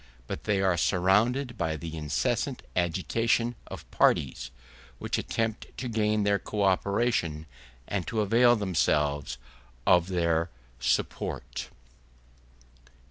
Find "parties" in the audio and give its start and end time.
3.91-4.49